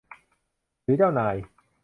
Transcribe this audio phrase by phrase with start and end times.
[0.83, 1.35] หรือเจ้านาย